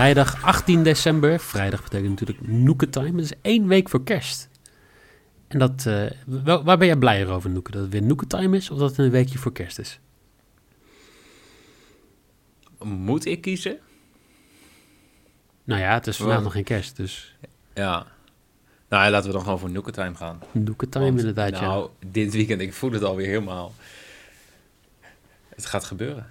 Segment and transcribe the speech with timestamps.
[0.00, 1.40] Vrijdag 18 december.
[1.40, 3.12] Vrijdag betekent natuurlijk Noeke Time.
[3.12, 4.48] Dat is één week voor kerst.
[5.48, 7.70] En dat, eh, wel- waar ben jij blijer over, Noeke?
[7.70, 10.00] Dat het weer Noeke Time is of dat het een weekje voor kerst is?
[12.82, 13.78] Moet ik kiezen?
[15.64, 17.36] Nou ja, het is vandaag nog geen kerst, dus
[17.74, 18.06] Ja.
[18.88, 20.40] Nou, ja, laten we dan gewoon voor Nookie Time gaan.
[20.52, 21.60] Noeke Time Want, inderdaad, ja.
[21.60, 23.74] Nou, dit weekend, ik voel het alweer helemaal.
[25.48, 26.26] Het gaat gebeuren.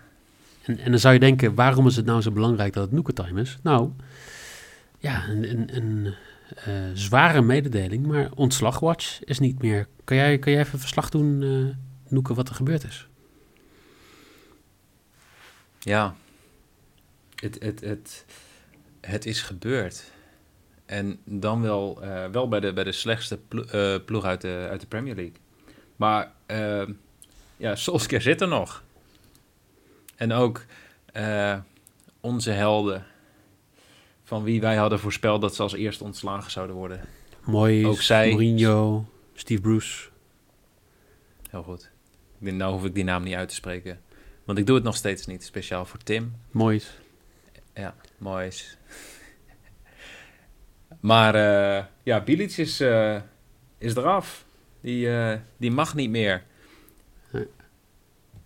[0.65, 3.13] En, en dan zou je denken, waarom is het nou zo belangrijk dat het Noeke
[3.13, 3.57] Time is?
[3.63, 3.91] Nou,
[4.99, 6.13] ja, een, een, een
[6.55, 9.87] eh, zware mededeling, maar ontslagwatch is niet meer.
[10.03, 11.39] Kan jij, kan jij even verslag doen,
[12.07, 13.07] Noeke, wat er gebeurd is?
[15.79, 16.15] Ja.
[17.35, 18.25] Het, het, het,
[19.01, 20.11] het is gebeurd.
[20.85, 24.81] En dan wel, eh, wel bij, de, bij de slechtste plo- ploeg uit de, uit
[24.81, 25.35] de Premier League.
[25.95, 26.31] Maar
[27.57, 28.83] ja, Solskjaer zit er nog.
[30.15, 30.65] En ook
[31.05, 31.59] eh,
[32.19, 33.05] onze helden,
[34.23, 37.01] van wie wij hadden voorspeld dat ze als eerste ontslagen zouden worden.
[37.43, 40.09] Mooi, Ook zij- Mourinho, Steve Bruce.
[41.49, 41.91] Heel goed.
[42.39, 43.99] Ik denk, nou hoef ik die naam niet uit te spreken.
[44.45, 46.33] Want ik doe het nog steeds niet, speciaal voor Tim.
[46.51, 46.81] Mooi.
[47.73, 48.77] Ja, mooi is.
[50.99, 53.21] Maar eh, ja, Bilic is, eh,
[53.77, 54.45] is eraf.
[54.81, 55.09] Die,
[55.57, 56.43] die mag niet meer.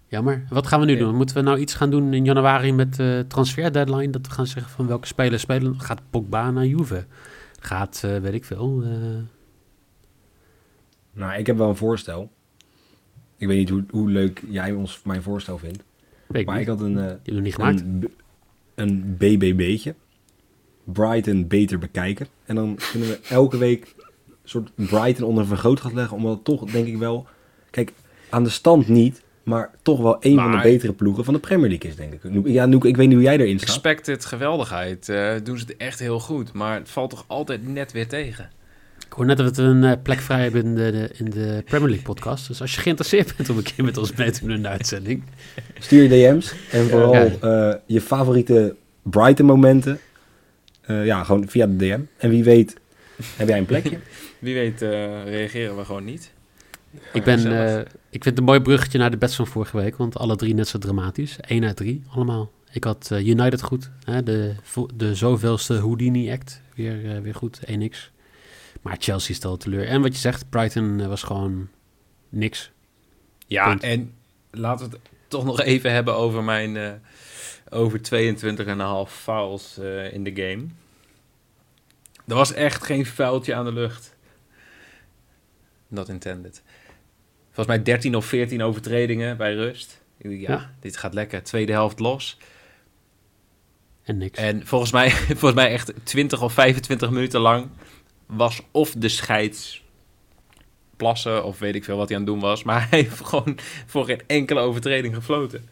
[0.10, 0.44] Jammer.
[0.50, 1.16] Wat gaan we nu doen?
[1.16, 4.10] Moeten we nou iets gaan doen in januari met de transfer deadline?
[4.10, 5.80] Dat we gaan zeggen van welke spelers spelen?
[5.80, 7.06] Gaat Pogba naar Juve?
[7.60, 8.82] Gaat, eh, weet ik veel.
[8.84, 8.90] eh,
[11.14, 12.32] Nou, ik heb wel een voorstel.
[13.38, 15.84] Ik weet niet hoe, hoe leuk jij ons mijn voorstel vindt.
[16.28, 16.64] weet Maar niet.
[16.64, 17.84] ik had een, eh, we nog niet gemaakt.
[18.76, 19.96] een, BBB'tje.
[20.84, 22.28] Brighton beter bekijken.
[22.46, 26.18] En dan kunnen we elke week een soort Brighton onder een vergrootglas leggen.
[26.18, 27.28] Omdat het toch, denk ik wel...
[27.70, 27.94] Kijk,
[28.30, 29.24] aan de stand niet.
[29.50, 32.48] Maar toch wel een van de betere ploegen van de Premier League is, denk ik.
[32.48, 33.70] Ja, Noek, ik weet niet hoe jij erin staat.
[33.70, 35.10] Expected geweldigheid.
[35.10, 36.54] eh, doen ze het echt heel goed.
[36.54, 38.50] Maar het valt toch altijd net weer tegen.
[39.06, 41.62] Ik hoor net dat we een eh, plek vrij hebben in de, de- in de
[41.66, 42.48] Premier League podcast.
[42.48, 44.68] Dus als je geïnteresseerd bent om een keer met ons mee te doen in de
[44.68, 45.24] uitzending.
[45.80, 46.54] Stuur je DM's.
[46.72, 47.26] En vooral Ja.
[47.42, 50.00] eh, je favoriete Brighton momenten.
[50.82, 52.00] Eh, ja, gewoon via de DM.
[52.18, 52.76] En wie weet
[53.36, 53.98] heb jij een plekje.
[54.40, 54.90] Wie weet eh,
[55.26, 56.32] reageren we gewoon niet.
[57.14, 59.96] Ik, ben, eh, ik vind het een mooi bruggetje naar de bets van vorige week.
[59.96, 61.40] Want alle drie net zo dramatisch.
[61.40, 62.52] 1 uit 3, allemaal.
[62.72, 63.90] Ik had eh, United goed.
[64.04, 64.56] Hè, de,
[64.96, 66.62] de zoveelste Houdini-act.
[66.76, 68.12] Weer, eh, weer goed, 1x.
[68.82, 69.88] Maar Chelsea stelde teleur.
[69.88, 71.68] En wat je zegt, Brighton was gewoon
[72.30, 72.72] niks.
[73.48, 73.84] Ja, Punt.
[73.84, 74.14] en
[74.52, 77.02] laten we het toch nog even hebben over mijn...
[77.70, 78.00] over
[79.08, 79.78] 22,5 fouls
[80.12, 80.66] in de game.
[82.28, 84.16] Er was echt geen vuiltje aan de lucht.
[85.88, 86.62] Not intended.
[87.60, 90.02] Volgens mij 13 of 14 overtredingen bij rust.
[90.18, 90.74] Ja, Ja.
[90.80, 91.44] dit gaat lekker.
[91.44, 92.38] Tweede helft los.
[94.04, 94.40] En niks.
[94.40, 95.12] En volgens mij,
[95.42, 97.68] volgens mij echt 20 of 25 minuten lang
[98.26, 99.84] was of de scheids
[100.98, 102.64] plassen of weet ik veel wat hij aan het doen was.
[102.64, 105.70] Maar hij heeft gewoon voor geen enkele overtreding gefloten.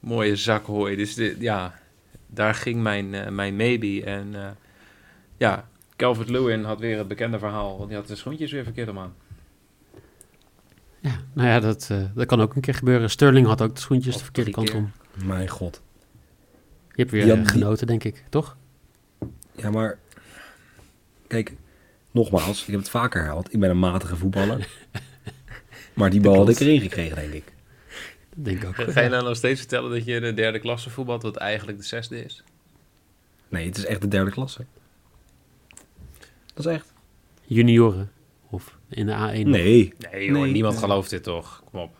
[0.00, 0.96] Mooie zak hooi.
[0.96, 1.78] Dus ja,
[2.26, 4.04] daar ging mijn, eh, mijn maybe.
[4.04, 4.50] En eh,
[5.36, 7.76] ja, Calvert-Lewin had weer het bekende verhaal.
[7.76, 9.14] Want die had de schoentjes weer verkeerd om aan.
[11.02, 13.10] Ja, nou ja, dat, eh, dat kan ook een keer gebeuren.
[13.10, 14.78] Sterling had ook de schoentjes Of de verkeerde kant keer.
[14.78, 14.92] om.
[15.24, 15.82] Mijn god.
[16.88, 18.24] Je hebt weer eh, die- genoten, denk ik.
[18.28, 18.56] Toch?
[19.56, 19.98] Ja, maar...
[21.26, 21.56] Kijk,
[22.10, 23.52] nogmaals, ik heb het vaker herhaald.
[23.54, 24.68] Ik ben een matige voetballer.
[25.94, 27.52] maar die bal had ik erin gekregen, denk ik.
[28.34, 28.90] Dat denk ik ook.
[28.92, 31.84] Ga je nou nog steeds vertellen dat je de derde klasse voetbalt, wat eigenlijk de
[31.84, 32.42] zesde is?
[33.48, 34.64] Nee, het is echt de derde klasse.
[36.54, 36.92] Dat is echt.
[37.44, 38.10] Junioren.
[38.52, 39.46] Of in de A1.
[39.48, 39.94] Nee.
[40.10, 40.52] Nee hoor, Nee.
[40.52, 41.62] niemand gelooft dit toch.
[41.70, 41.96] Kom op.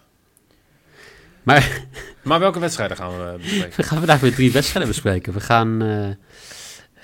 [1.42, 1.84] Maar
[2.22, 3.76] Maar welke wedstrijden gaan we bespreken?
[3.76, 5.32] we gaan vandaag weer drie wedstrijden bespreken.
[5.32, 6.08] We gaan eh,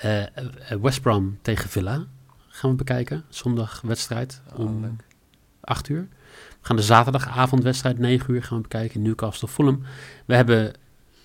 [0.01, 0.23] eh,
[0.71, 2.07] eh, West Brom tegen Villa
[2.49, 3.25] gaan we bekijken.
[3.29, 5.05] Zondag wedstrijd Oh, om leuk.
[5.61, 6.09] 8 uur.
[6.33, 9.03] We gaan de zaterdagavondwedstrijd 9 uur gaan we bekijken.
[9.03, 9.83] Newcastle Fulham.
[10.27, 10.73] We hebben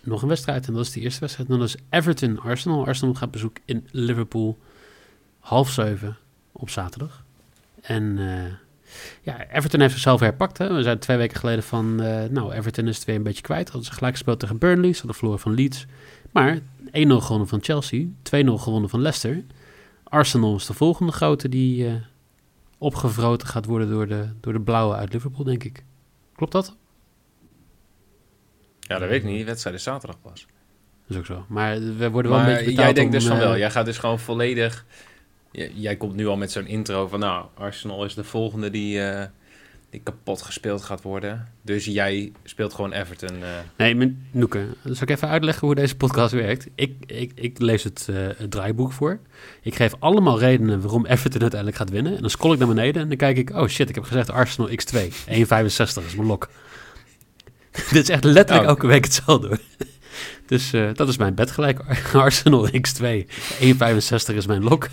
[0.04, 1.50] nog een wedstrijd en dat is de eerste wedstrijd.
[1.50, 2.86] En dat is Everton Arsenal.
[2.86, 4.58] Arsenal gaat bezoek in Liverpool.
[5.40, 6.18] half zeven
[6.52, 7.23] op zaterdag.
[7.84, 8.54] En eh,
[9.22, 10.58] ja, Everton heeft zichzelf herpakt.
[10.58, 10.74] Hè.
[10.74, 13.70] We zijn twee weken geleden van, eh, nou, Everton is het weer een beetje kwijt.
[13.70, 15.86] Hadden ze gelijk gespeeld tegen Burnley, ze hadden verloren van Leeds.
[16.32, 16.60] Maar
[16.92, 19.44] 1-0 gewonnen van Chelsea, 2-0 gewonnen van Leicester.
[20.04, 21.94] Arsenal is de volgende grote die eh
[22.84, 25.84] opgevroten gaat worden door de, door de blauwe uit Liverpool, denk ik.
[26.36, 26.76] Klopt dat?
[28.80, 29.36] Ja, dat weet ik niet.
[29.36, 30.46] Die wedstrijd is zaterdag pas.
[31.08, 31.46] Dat is ook zo.
[31.48, 33.58] Maar we worden wel een beetje betaald jij denkt om, dus van wel.
[33.58, 34.86] Jij gaat dus gewoon volledig...
[35.74, 37.20] Jij komt nu al met zo'n intro van...
[37.20, 39.26] Nou, Arsenal is de volgende die, eh,
[39.90, 41.48] die kapot gespeeld gaat worden.
[41.62, 43.44] Dus jij speelt gewoon Everton.
[43.44, 43.50] eh.
[43.78, 46.68] Nee, mijn- Noeke, zal ik even uitleggen hoe deze podcast werkt?
[46.76, 49.20] Ik, ik, ik lees het, eh, het draaiboek voor.
[49.62, 52.16] Ik geef allemaal redenen waarom Everton uiteindelijk gaat winnen.
[52.16, 53.50] En dan scroll ik naar beneden en dan kijk ik...
[53.56, 54.98] Oh shit, ik heb gezegd Arsenal X2.
[55.28, 56.50] 1,65 is mijn lok.
[57.92, 58.74] Dit is echt letterlijk Oh.
[58.74, 59.48] elke week hetzelfde.
[59.48, 59.60] hoor.
[60.46, 61.80] Dus dat is mijn bed gelijk.
[62.14, 63.04] Arsenal X2.
[63.60, 64.88] 1,65 is mijn lok.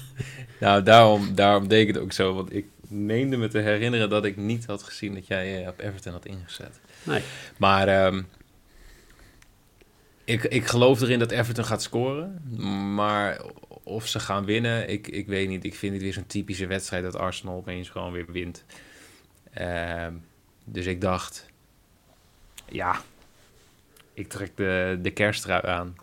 [0.60, 2.34] Nou, daarom, daarom deed ik het ook zo.
[2.34, 5.78] Want ik meende me te herinneren dat ik niet had gezien dat jij eh, op
[5.78, 6.80] Everton had ingezet.
[7.02, 7.22] Nee.
[7.56, 8.22] Maar ehm,
[10.24, 12.42] ik, ik geloof erin dat Everton gaat scoren.
[12.94, 13.40] Maar
[13.82, 15.64] of ze gaan winnen, ik, ik weet niet.
[15.64, 18.64] Ik vind het weer zo'n typische wedstrijd dat Arsenal opeens gewoon weer wint.
[19.52, 20.14] Ehm,
[20.64, 21.46] dus ik dacht,
[22.68, 23.00] ja,
[24.14, 25.96] ik trek de, de kersttrui aan.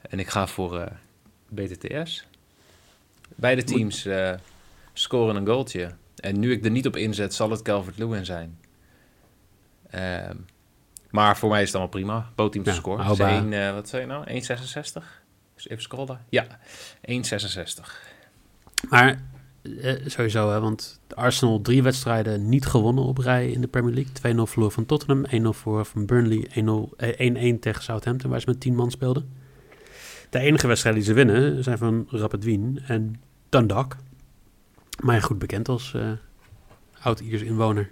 [0.00, 0.86] En ik ga voor eh,
[1.48, 2.26] BTTS.
[3.36, 4.32] Beide teams eh,
[4.92, 5.90] scoren een goaltje.
[6.16, 8.58] En nu ik er niet op inzet, zal het Calvert-Lewin zijn.
[9.90, 10.36] Ehm,
[11.10, 12.30] maar voor mij is het allemaal prima.
[12.34, 12.98] Bootteam te Ja, scoren.
[13.06, 13.18] Dus
[13.72, 14.24] wat zei je nou?
[14.26, 15.22] 1,66?
[15.54, 16.20] Dus even scrollen.
[16.28, 16.46] Ja,
[17.00, 18.10] 1,66.
[18.88, 19.20] Maar
[19.62, 24.34] eh, sowieso, hè, want Arsenal drie wedstrijden niet gewonnen op rij in de Premier League.
[24.34, 28.48] 2-0 verloren van Tottenham, 1-0 voor van Burnley, 1-0 eh, 1-1 tegen Southampton, waar ze
[28.48, 29.41] met 10 man speelden.
[30.32, 33.96] De enige wedstrijden die ze winnen zijn van Rapid Wien en Dundalk.
[35.00, 36.10] Maar goed bekend als eh
[37.02, 37.90] oud-Iers inwoner.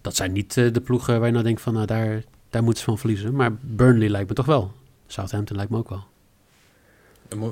[0.00, 2.82] Dat zijn niet eh, de ploegen waar je nou denkt van, nou daar, daar moeten
[2.82, 3.34] ze van verliezen.
[3.34, 4.72] Maar Burnley lijkt me toch wel.
[5.06, 6.04] Southampton lijkt me ook wel.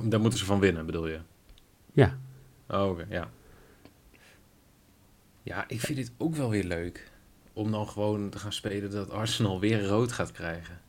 [0.03, 1.19] Daar moeten ze van winnen, bedoel je?
[1.93, 2.19] Ja,
[2.69, 3.31] Oh, oké, ja.
[5.43, 7.11] Ja, ik vind dit ook wel weer leuk.
[7.53, 10.81] Om dan gewoon te gaan spelen dat Arsenal weer rood gaat krijgen.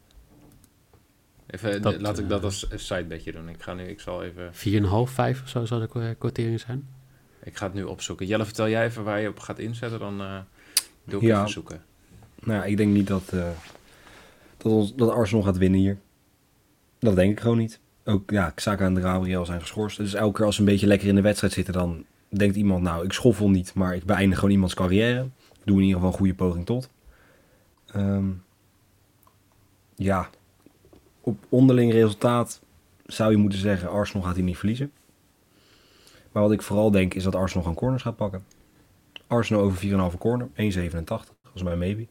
[1.51, 3.49] Even, Dat, laat ik dat eh, als sidebedje doen.
[3.49, 4.51] Ik ga nu, ik zal even,
[5.07, 6.87] 4,5, 5 of zo zou de kwa- kwartering zijn.
[7.43, 8.25] ik ga het nu opzoeken.
[8.25, 10.37] Jelle, vertel jij even waar je op gaat inzetten, dan eh,
[11.03, 11.37] doe ik Ja.
[11.37, 11.81] even zoeken.
[12.39, 13.49] Nou ja, ik denk niet dat, eh,
[14.57, 15.97] dat, ons, dat Arsenal gaat winnen hier.
[16.99, 17.79] Dat denk ik gewoon niet.
[18.05, 19.97] Ook ja, Xhaka en Gabriel zijn geschorst.
[19.97, 22.83] Dus elke keer als ze een beetje lekker in de wedstrijd zitten, dan denkt iemand,
[22.83, 25.23] nou, ik schoffel niet, maar ik beëindig gewoon iemands carrière.
[25.53, 26.89] Ik doe in ieder geval een goede poging tot.
[27.87, 28.29] Ehm,
[29.95, 30.29] ja,
[31.21, 32.61] op onderling resultaat
[33.05, 34.91] zou je moeten zeggen, Arsenal gaat hier niet verliezen.
[36.31, 38.45] Maar wat ik vooral denk, is dat Arsenal gewoon corners gaat pakken.
[39.27, 41.03] Arsenal over 4,5 corner, 1,87.
[41.05, 42.07] Dat is mijn maybe.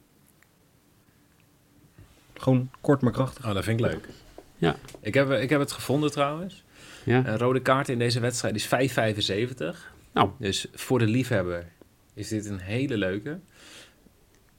[2.35, 3.47] Gewoon kort maar krachtig.
[3.47, 4.09] Oh, dat vind ik leuk.
[4.57, 4.77] Ja.
[5.01, 6.65] Ik heb, ik heb het gevonden trouwens.
[7.05, 7.27] Ja.
[7.27, 9.77] Een rode kaart in deze wedstrijd is 5,75.
[10.13, 10.31] Nou.
[10.39, 11.73] Dus voor de liefhebber
[12.15, 13.39] is dit een hele leuke.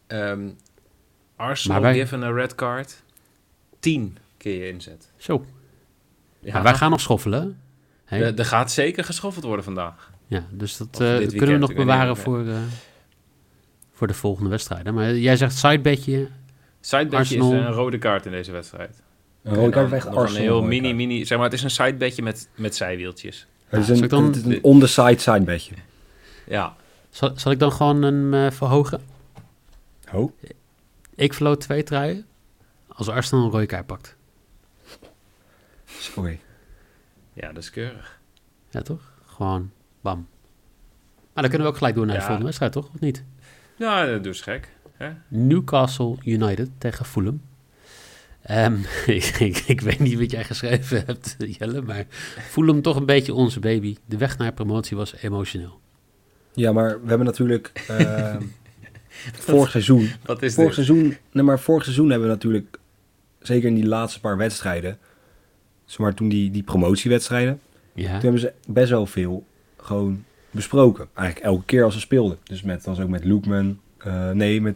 [0.07, 0.49] Ehm,
[1.35, 3.03] Arsenal wij- given a red card.
[3.79, 5.11] 10 keer je inzet.
[5.17, 5.45] Zo.
[6.39, 7.59] Ja, Maar wij gaan nog schoffelen.
[8.05, 10.11] Er, er gaat zeker geschoffeld worden vandaag.
[10.27, 12.55] Ja, dus dat eh, kunnen we nog bewaren voor, eh,
[13.91, 14.93] voor de volgende wedstrijden.
[14.93, 16.27] Maar jij zegt sidebedje.
[16.79, 19.01] Sidebedje Arsenal- is een rode kaart in deze wedstrijd.
[19.43, 20.43] Een rode kaart echt nog een Arsenal.
[20.43, 20.95] heel mini, kaart.
[20.95, 21.25] mini...
[21.25, 23.47] Zeg maar, het is een sidebedje met, met zijwieltjes.
[23.65, 25.73] Het is Ja, een, ik dan- het is een on-the-side side bedje.
[26.47, 26.75] Ja.
[27.09, 29.01] Zal, zal ik dan gewoon hem eh, verhogen?
[30.13, 30.31] Oh.
[31.15, 32.25] Ik verloot twee truien
[32.87, 34.15] als Arsenal een rode kaart pakt.
[36.01, 36.39] Sorry.
[37.33, 38.19] Ja, dat is keurig.
[38.69, 39.11] Ja, toch?
[39.25, 40.27] Gewoon bam.
[41.33, 42.89] Maar dan kunnen we ook gelijk door naar de volgende wedstrijd, toch?
[42.93, 43.23] Of niet?
[43.75, 44.69] Ja, dat is gek.
[44.93, 45.11] Hè?
[45.27, 47.41] Newcastle United tegen Fulham.
[48.41, 52.05] Ehm, ik, ik, ik weet niet wat jij geschreven hebt, Jelle, maar
[52.49, 53.97] Fulham toch een beetje onze baby.
[54.05, 55.79] De weg naar promotie was emotioneel.
[56.53, 58.35] Ja, maar we hebben natuurlijk eh,
[59.33, 60.09] vorig seizoen...
[60.25, 60.85] Wat is Vorig dit?
[60.85, 62.77] seizoen, nee, maar vorig seizoen hebben we natuurlijk,
[63.39, 64.97] zeker in die laatste paar wedstrijden,
[65.97, 67.59] maar toen die, die promotiewedstrijden,
[67.93, 69.45] Ja, toen hebben ze best wel veel
[69.77, 71.07] gewoon besproken.
[71.13, 72.37] Eigenlijk elke keer als ze speelden.
[72.43, 74.75] Dus met, was ook met Loekman, eh, nee, met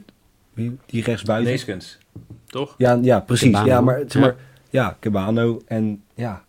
[0.54, 1.50] wie, die rechtsbuiten.
[1.52, 1.98] Neeskens.
[2.46, 2.76] Toch?
[2.78, 3.46] Ja, ja, precies.
[3.48, 3.66] Kebano.
[3.68, 4.20] Ja, maar, zeg Ja.
[4.20, 4.36] maar
[4.70, 6.44] ja, Kebano en ja.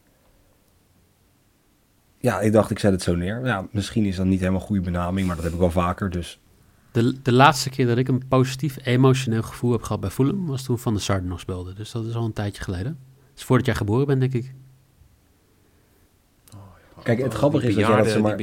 [2.18, 3.44] Ja, ik dacht ik zet het zo neer.
[3.46, 6.10] Ja, misschien is dat niet helemaal een goede benaming, maar dat heb ik wel vaker.
[6.10, 6.38] Dus
[6.92, 10.62] de, de laatste keer dat ik een positief emotioneel gevoel heb gehad bij Fulham was
[10.62, 11.72] toen Van de Sar nog speelde.
[11.72, 12.98] Dus dat is al een tijdje geleden.
[13.36, 14.54] Dat is voordat jij geboren bent, denk ik.
[17.02, 18.36] Kijk, het Oh, grappige die is dat jij dat, bejaarden- zeg maar,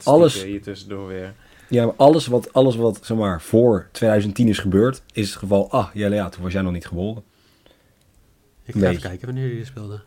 [0.00, 1.34] Die alles- hier tussendoor weer.
[1.68, 5.70] Ja, maar alles wat, alles wat zeg maar, voor 2010 is gebeurd, is het geval,
[5.70, 7.22] ah, ja, ja, toen was jij nog niet geboren.
[8.64, 8.88] Ik ga Nee.
[8.90, 10.02] even kijken wanneer jullie speelden.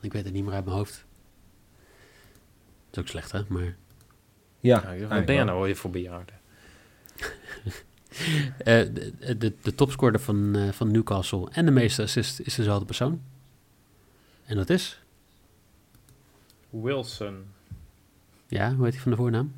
[0.00, 1.04] Ik weet het niet meer uit mijn hoofd.
[2.90, 3.40] Dat is ook slecht, hè?
[3.48, 3.76] Maar
[4.60, 6.34] Ja, Ja, wat ben je nou weer voor bejaarden?
[8.58, 12.84] eh, de, de, de topscorer van, eh, van Newcastle en de meeste assist is dezelfde
[12.84, 13.20] persoon.
[14.46, 15.02] En dat is,
[16.70, 17.44] Wilson.
[18.48, 19.52] ja, hoe heet hij van de voornaam?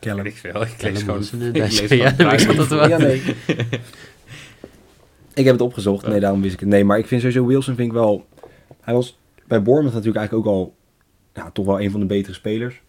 [0.00, 0.22] Callum.
[0.22, 0.62] Weet ik veel.
[0.62, 1.18] Ik lees gewoon...
[1.18, 1.78] Wilson, ik lees
[2.88, 3.22] Ja, nee.
[5.34, 6.06] ik heb het opgezocht.
[6.06, 6.68] Nee, daarom wist ik het.
[6.68, 8.26] Nee, maar ik vind sowieso Wilson vind ik wel...
[8.80, 10.74] Hij was bij Bournemouth natuurlijk eigenlijk ook al...
[11.34, 12.80] Ja, toch wel een van de betere spelers.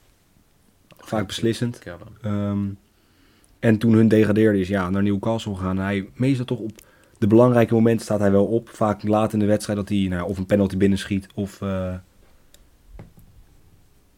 [0.98, 1.84] Vaak beslissend.
[2.22, 2.66] Ehm,
[3.60, 5.78] en toen hun degradeerde is ja, naar Newcastle gegaan.
[5.78, 6.72] Hij meestal toch op
[7.26, 8.70] de belangrijke momenten staat hij wel op.
[8.70, 11.62] Vaak laat in de wedstrijd dat hij nou, of een penalty binnenschiet of...
[11.62, 11.96] eh,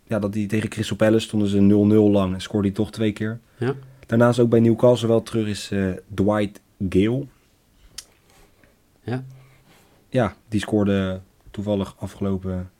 [0.03, 3.11] ja, dat hij tegen Crystal Palace stonden ze 0-0 lang en scoorde hij toch twee
[3.11, 3.39] keer.
[3.57, 3.75] Ja.
[4.05, 7.25] Daarnaast ook bij Newcastle wel terug is eh, Dwight Gale.
[9.03, 9.23] Ja.
[10.09, 11.21] Ja, die scoorde
[11.51, 12.71] toevallig afgelopen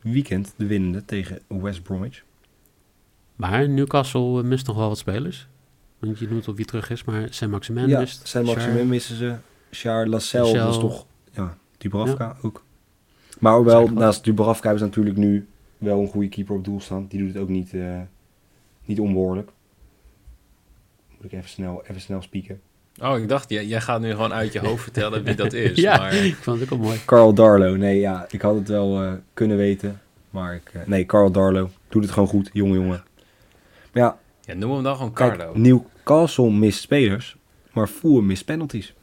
[0.00, 2.22] weekend de winnende tegen West Bromwich.
[3.36, 5.48] Maar Newcastle mist nog wel wat spelers.
[6.00, 8.28] Want je noemt op wie terug is, maar Saint-Maximin ja, mist.
[8.28, 9.34] zijn Char- Maximin missen ze.
[9.70, 10.80] Charles dat is Lassell.
[10.80, 11.06] toch...
[11.32, 12.64] Ja, Dubravka ook.
[13.38, 14.02] Maar wel, Zeker wel.
[14.04, 15.46] naast Dubravka hebben ze natuurlijk nu
[15.78, 17.06] wel een goede keeper op doel staan.
[17.08, 18.00] Die doet het ook niet, eh,
[18.84, 19.50] niet onbehoorlijk.
[21.16, 22.60] Moet ik even snel, even snel spieken.
[23.02, 25.76] Oh, ik dacht, jij, jij gaat nu gewoon uit je hoofd vertellen wie dat is.
[25.80, 27.00] ja, Maar ik vond het ook wel mooi.
[27.04, 27.76] Carl Darlow.
[27.76, 30.00] Nee, ja, ik had het wel eh, kunnen weten.
[30.30, 30.70] Maar ik...
[30.72, 31.68] eh, nee, Carl Darlow.
[31.88, 32.88] Doet het gewoon goed, jonge jongen.
[33.92, 34.18] Maar ja,
[34.50, 35.52] ja, noem hem dan gewoon kijk, Carlo.
[35.58, 37.36] Newcastle mist spelers.
[37.72, 38.94] Maar Fulham mist penalties.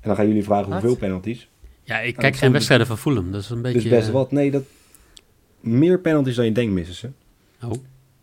[0.00, 0.80] En dan gaan jullie vragen Wat?
[0.80, 1.48] hoeveel penalties.
[1.82, 3.32] Ja, ik kijk geen wedstrijden van Fulham.
[3.32, 3.80] Dat is een beetje...
[3.80, 4.32] Dus best wat.
[4.32, 4.62] Nee, dat...
[5.60, 7.10] Meer penalties dan je denkt missen ze.
[7.62, 7.72] Oh,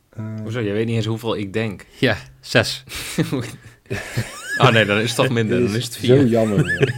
[0.10, 0.60] Eh, Hoezo?
[0.60, 1.86] Je weet niet eens hoeveel ik denk.
[2.00, 2.84] ja, zes.
[4.58, 5.60] Oh nee, dan is het toch minder.
[5.64, 6.26] Dan is het Zo vier.
[6.26, 6.58] jammer.
[6.58, 6.66] man.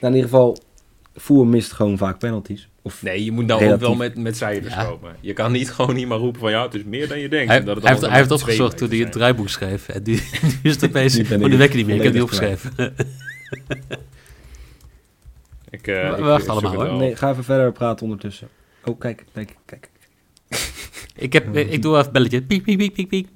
[0.00, 0.58] nou, in ieder geval,
[1.14, 2.68] Fulham mist gewoon vaak penalties.
[2.86, 3.82] Of, Nee, je moet nou Relatief.
[3.82, 4.84] ook wel met, met cijfers Ja.
[4.84, 5.16] komen.
[5.20, 7.48] Je kan niet gewoon niet maar roepen van ja, het is meer dan je denkt.
[7.50, 9.88] Hij, dat het hij heeft, hij heeft opgezocht toen hij het draaiboek schreef.
[9.88, 10.12] En nu,
[10.62, 11.14] nu is het opeens...
[11.14, 11.96] Oh, ik niet meer.
[11.96, 12.72] Ik heb die opgeschreven.
[15.70, 16.98] Ik, eh, We wachten zoek allemaal, hoor.
[16.98, 18.48] nee, ga even verder praten ondertussen.
[18.84, 19.90] Oh, kijk, kijk, kijk.
[21.16, 22.42] ik, heb, ik doe even een belletje.
[22.42, 23.28] Piek, piek, piek, piek, piek.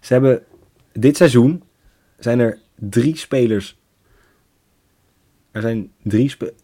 [0.00, 0.42] Ze hebben
[0.92, 1.62] dit seizoen
[2.18, 3.76] zijn er drie spelers.
[5.50, 6.54] Er zijn drie spe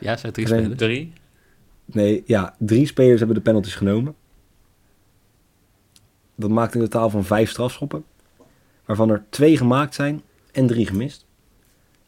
[0.00, 0.78] Ja, zijn drie Er spelers.
[0.78, 1.12] Drie?
[1.84, 4.14] Nee, ja, drie spelers hebben de penalties genomen.
[6.34, 8.04] Dat maakt een totaal van vijf strafschoppen.
[8.84, 11.26] Waarvan er twee gemaakt zijn en drie gemist.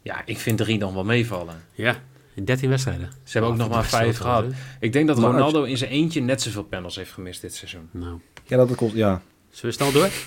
[0.01, 1.55] Ja, ik vind drie dan wel meevallen.
[1.71, 1.95] Ja,
[2.33, 3.09] in 13 wedstrijden.
[3.23, 4.45] Ze hebben ook nog maar vijf gehad.
[4.79, 7.89] Ik denk dat Maar Ronaldo in zijn eentje net zoveel panels heeft gemist dit seizoen.
[7.91, 8.93] Nou, Ja, dat kost.
[8.95, 10.09] Ja, zullen we snel door?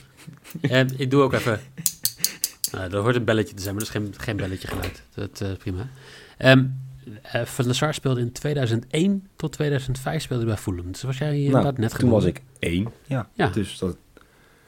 [0.60, 1.60] En ik doe ook even...
[2.72, 5.02] Nou, er hoort een belletje te zijn, maar dat is geen, geen belletje geluid.
[5.14, 5.88] Dat is prima.
[6.38, 6.64] Ehm
[7.22, 10.92] eh, Van der Sar speelde in 2001 tot 2005 speelde bij Fulham.
[10.92, 12.20] Dus was jij inderdaad nou, net toen geboren.
[12.20, 12.88] was ik één.
[13.06, 13.48] Ja, Ja.
[13.48, 13.96] dus dat.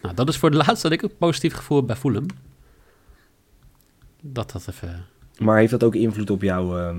[0.02, 2.26] Nou, dat is voor de laatste dat ik een positief gevoel heb bij Fulham.
[4.22, 5.04] Dat dat even...
[5.38, 6.96] Maar heeft dat ook invloed op, jou, eh,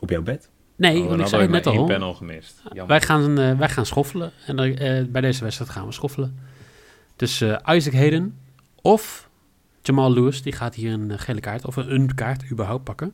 [0.00, 0.50] op jouw bed?
[0.76, 1.84] Nee, Oh, want ik zei het net al.
[1.86, 2.60] panel gemist.
[2.64, 2.86] Jammer.
[2.86, 4.32] Wij gaan, eh, wij gaan schoffelen.
[4.46, 6.38] En eh, bij deze wedstrijd gaan we schoffelen.
[7.16, 8.38] Dus eh, Isaac Hayden
[8.82, 9.28] of
[9.82, 13.12] Jamal Lewis, die gaat hier een eh, gele kaart, of een, een kaart überhaupt pakken.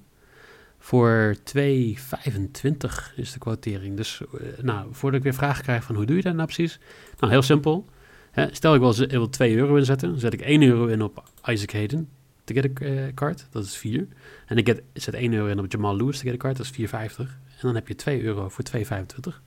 [0.78, 3.96] Voor 2,25 is de quotering.
[3.96, 6.78] Dus eh, nou, voordat ik weer vragen krijg van hoe doe je dat nou precies?
[7.18, 7.86] Nou, heel simpel.
[8.30, 11.22] Hè, stel ik wil, wil 2 euro inzetten, dan zet ik 1 euro in op
[11.44, 12.08] Isaac Hayden
[12.44, 14.06] te get a card, dat is 4.
[14.46, 16.66] En ik get- zet 1 euro in op Jamal Lewis te get a card, dat
[16.66, 17.16] is 4,50.
[17.48, 19.42] En dan heb je 2 euro voor 2,25.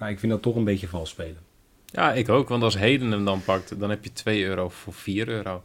[0.00, 1.38] Ja, ik vind dat toch een beetje vals spelen.
[1.86, 2.48] Ja, ik ook.
[2.48, 5.62] Want als Heden hem dan pakt, dan heb je 2 euro voor 4 euro.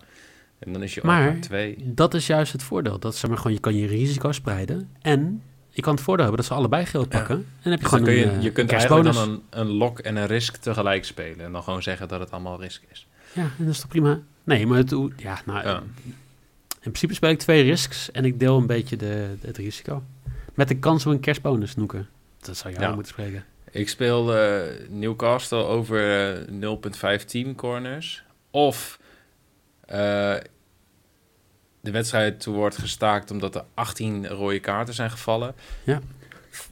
[0.61, 1.77] En dan is je Maar- 2.
[1.85, 2.99] Dat is juist het voordeel.
[2.99, 4.89] Dat zeg maar gewoon, je kan je risico spreiden.
[5.01, 7.35] En je kan het voordeel hebben dat ze allebei geld pakken.
[7.35, 9.41] En dan heb je Dus gewoon kun je, een, eh, je kunt eigenlijk dan een,
[9.49, 11.45] een lock en een risk tegelijk spelen.
[11.45, 13.07] En dan gewoon zeggen dat het allemaal risk is.
[13.33, 14.19] Ja, en dat is toch prima?
[14.43, 15.83] Nee, maar het, ja, nou, Ja.
[16.71, 20.03] in principe speel ik twee risks en ik deel een beetje de, het risico.
[20.53, 22.07] Met de kans op een kerstbonus snoeken.
[22.39, 22.93] Dat zou jij Ja.
[22.93, 23.45] moeten spreken.
[23.71, 24.25] Ik speel
[24.89, 26.47] Newcastle over eh,
[27.19, 28.23] 0.5 team corners.
[28.51, 28.99] Of
[29.85, 30.33] eh,
[31.81, 35.55] de wedstrijd wordt gestaakt omdat er 18 rode kaarten zijn gevallen.
[35.83, 36.01] Ja.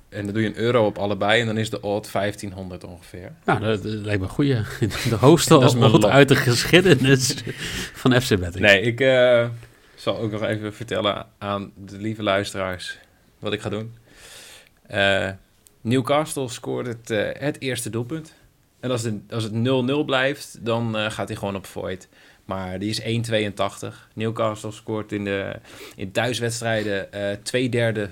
[0.09, 3.31] En dan doe je een euro op allebei en dan is de odd 1500 ongeveer.
[3.45, 4.55] Nou, dat, dat lijkt me een goeie.
[5.09, 7.35] De hoogste odd uit de geschiedenis
[7.93, 8.65] van FC Betting.
[8.65, 9.47] Nee, ik, eh,
[9.95, 12.97] zal ook nog even vertellen aan de lieve luisteraars
[13.39, 13.97] wat ik ga doen.
[14.87, 15.29] Eh,
[15.81, 18.33] Newcastle scoort het, eh, het eerste doelpunt.
[18.79, 22.07] En als, de, als het 0-0 blijft, dan gaat hij gewoon op void.
[22.49, 23.95] Maar die is 1,82.
[24.13, 25.59] Newcastle scoort in, de,
[25.95, 28.09] in thuiswedstrijden eh, twee derde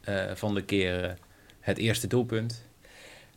[0.00, 1.18] eh, van de keren
[1.60, 2.66] het eerste doelpunt.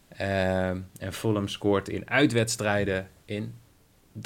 [0.08, 3.54] Eh, en Fulham scoort in uitwedstrijden in
[4.14, 4.22] 33%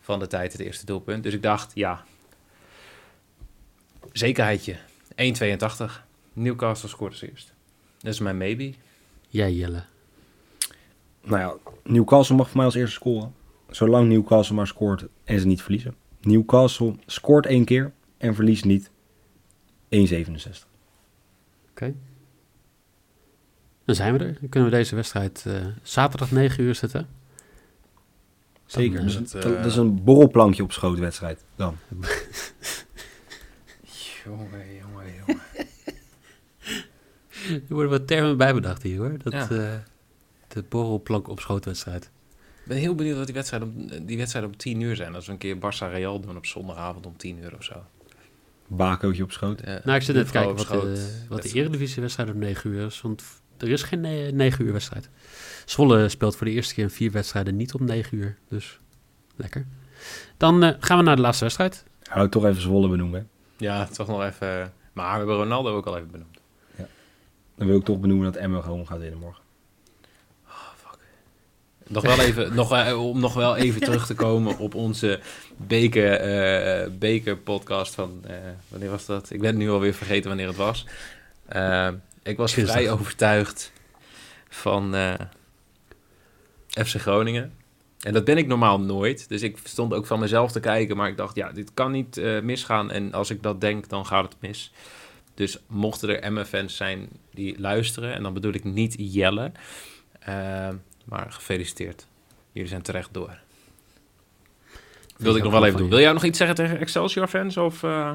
[0.00, 1.22] van de tijd het eerste doelpunt.
[1.22, 2.04] Dus ik dacht, ja,
[4.12, 4.76] zekerheidje.
[4.76, 6.04] 1,82.
[6.32, 7.52] Newcastle scoort als eerst.
[7.98, 8.74] Dat is mijn maybe.
[9.28, 9.82] Jij, Jelle.
[11.20, 13.36] Nou ja, Newcastle mag voor mij als eerste scoren.
[13.70, 15.94] Zolang Newcastle maar scoort en ze niet verliezen.
[16.20, 18.90] Newcastle scoort één keer en verliest niet.
[19.88, 20.66] 1,67.
[21.70, 21.94] Oké.
[23.84, 24.36] Dan zijn we er.
[24.40, 27.08] Dan kunnen we deze wedstrijd eh, zaterdag 9 uur zetten.
[28.66, 28.96] Zeker.
[28.98, 31.44] Dan, Dus eh, dat, is een borrelplankje op schootwedstrijd.
[31.56, 31.76] Dan.
[34.24, 35.40] Jongen, jongen, jongen.
[37.48, 39.18] Er worden wat termen bij bedacht hier hoor.
[39.22, 39.40] Dat, Ja.
[39.50, 39.78] eh,
[40.48, 42.10] de borrelplank op schootwedstrijd.
[42.68, 45.14] Ik ben heel benieuwd wat die wedstrijden om, die wedstrijden om 10 uur zijn.
[45.14, 47.74] Als we een keer Barça Real doen op zondagavond om 10 uur of zo.
[48.66, 49.60] Bakootje op schoot.
[49.60, 51.54] Eh, Nou, ik zit net te kijken wat, de, wat de Wedstrijd.
[51.54, 53.00] Eredivisie-wedstrijd om 9 uur is.
[53.00, 53.22] Want
[53.56, 55.08] er is geen eh, 9 uur wedstrijd.
[55.64, 58.36] Zwolle speelt voor de eerste keer in vier wedstrijden niet om 9 uur.
[58.48, 58.78] Dus
[59.36, 59.66] lekker.
[60.36, 61.84] Dan eh, gaan we naar de laatste wedstrijd.
[62.02, 63.20] Hou toch even Zwolle benoemen.
[63.20, 63.26] hè.
[63.64, 64.72] Ja, toch nog even...
[64.92, 66.38] Maar we hebben Ronaldo ook al even benoemd.
[67.56, 69.42] Dan wil ik toch benoemen dat Emma gewoon gaat winnen morgen.
[71.88, 75.20] Nog wel even, nog, wel- om nog wel even terug te komen op onze
[75.56, 78.34] beker, eh, beker podcast van, eh,
[78.68, 79.30] wanneer was dat?
[79.30, 80.86] Ik ben nu alweer vergeten wanneer het was.
[81.48, 81.88] Eh,
[82.22, 83.72] ik was vrij overtuigd
[84.48, 85.14] van eh,
[86.86, 87.52] FC Groningen.
[87.98, 89.28] En dat ben ik normaal nooit.
[89.28, 92.16] Dus ik stond ook van mezelf te kijken, maar ik dacht, ja, dit kan niet
[92.16, 92.90] eh, misgaan.
[92.90, 94.72] En als ik dat denk, dan gaat het mis.
[95.34, 99.52] Dus mochten er Emma-fans zijn die luisteren, en dan bedoel ik niet Jelle,
[100.20, 100.68] eh,
[101.08, 102.06] maar gefeliciteerd.
[102.52, 103.38] Jullie zijn terecht door.
[105.16, 105.88] Wilde ik nog wel even doen.
[105.88, 107.56] Wil jij nog iets zeggen tegen Excelsior-fans?
[107.56, 108.12] Of, eh,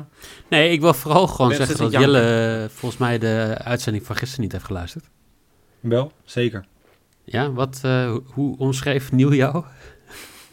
[0.48, 4.16] Nee, ik wil vooral gewoon Mensen zeggen dat Jelle eh, volgens mij de uitzending van
[4.16, 5.06] gisteren niet heeft geluisterd.
[5.80, 6.66] Wel, zeker.
[7.24, 9.64] Ja, wat, eh, ho- hoe omschreef Nieuw jou?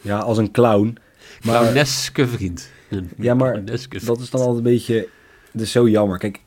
[0.01, 0.97] Ja, als een clown.
[1.43, 2.69] Maar Clowneske vriend.
[3.17, 5.07] Ja, maar dat is dan altijd een beetje...
[5.51, 6.17] Dat is zo jammer.
[6.17, 6.39] Kijk,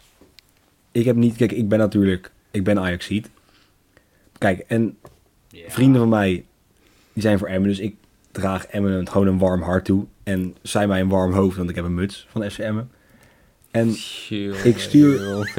[0.92, 1.36] ik heb niet...
[1.36, 2.30] Kijk, ik ben natuurlijk...
[2.50, 3.30] Ik ben Ajaxiet.
[4.38, 4.98] Kijk, en
[5.68, 6.44] vrienden van mij...
[7.12, 7.68] Die zijn voor Emmen.
[7.68, 7.94] Dus ik
[8.32, 10.04] draag Emmen gewoon een warm hart toe.
[10.22, 12.90] En zij mij een warm hoofd, want ik heb een muts van FC Emmen.
[13.70, 13.88] En,
[14.64, 15.52] ik stuur-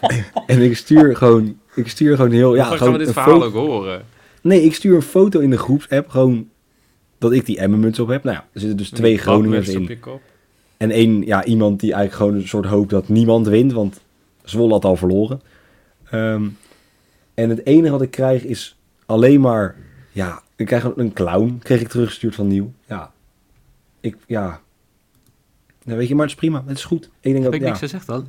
[0.46, 1.58] en ik stuur gewoon...
[1.74, 2.54] Ik stuur gewoon heel...
[2.54, 4.04] Ja, Ja, gaan gewoon we dit verhaal ook horen?
[4.40, 6.08] Nee, ik stuur een foto in de groepsapp.
[6.08, 6.48] Gewoon
[7.18, 8.24] dat ik die Emmen muts op heb.
[8.24, 9.98] Nou ja, er zitten dus twee Groningers in.
[10.76, 14.00] En één, ja, iemand die eigenlijk gewoon een soort hoopt dat niemand wint, want
[14.44, 15.40] Zwolle had al verloren.
[16.10, 16.44] Ehm,
[17.34, 19.76] en het enige wat ik krijg is alleen maar,
[20.12, 22.72] ja, ik krijg een, een clown, kreeg ik teruggestuurd van Nieuw.
[22.86, 23.12] Ja,
[24.00, 24.60] ik, ja,
[25.84, 27.04] nou, weet je, maar het is prima, het is goed.
[27.04, 28.28] Ik denk Heb dat, ik ja, niks gezegd dan?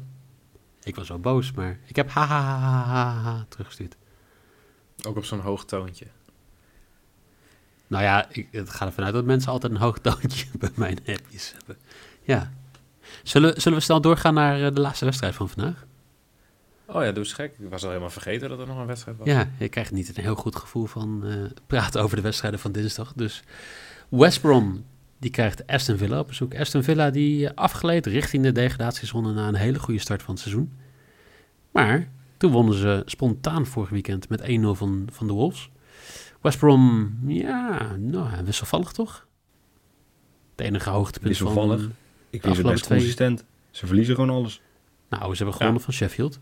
[0.84, 3.96] Ik was wel boos, maar ik heb ha ha ha ha ha ha teruggestuurd.
[5.08, 6.06] Ook op zo'n hoog toontje.
[7.88, 10.98] Nou ja, ik, het gaat ervan uit dat mensen altijd een hoog toontje bij mijn
[11.08, 11.78] appjes hebben.
[12.22, 12.52] Ja.
[13.24, 15.86] Zullen, zullen we snel doorgaan naar eh, de laatste wedstrijd van vandaag?
[16.88, 17.56] Oh ja, doe eens gek.
[17.60, 19.28] Ik was al helemaal vergeten dat er nog een wedstrijd was.
[19.28, 21.36] Ja, je krijgt niet een heel goed gevoel van eh,
[21.67, 23.13] praten over de wedstrijden van dinsdag.
[23.13, 23.43] Dus
[24.10, 24.86] West Brom,
[25.17, 26.56] die krijgt Aston Villa op bezoek.
[26.56, 30.43] Aston Villa die eh, afgeleid richting de degradatiezone na een hele goede start van het
[30.43, 30.74] seizoen.
[31.71, 35.69] Maar toen wonnen ze spontaan vorig weekend met 1-0 van, van de Wolves.
[36.41, 39.28] West Brom, ja, nou, wisselvallig toch?
[40.56, 41.48] Het enige hoogtepunt van...
[41.48, 41.89] Wisselvallig.
[42.30, 43.43] ik vind ze best twee- consistent.
[43.71, 44.62] Ze verliezen gewoon alles.
[45.10, 46.39] Nou, ze hebben gewonnen van Sheffield.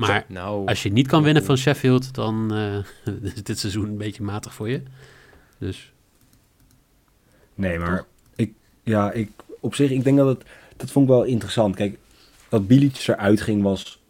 [0.00, 3.96] Maar nou, als je niet kan winnen van Sheffield, dan eh, is dit seizoen een
[3.96, 4.82] beetje matig voor je.
[5.58, 5.92] Dus
[7.54, 8.04] Nee, maar
[8.36, 10.44] ik, ja, ik, op zich, ik denk dat het,
[10.76, 11.76] dat vond ik wel interessant.
[11.76, 11.98] Kijk,
[12.48, 14.00] dat Bilic eruit ging was,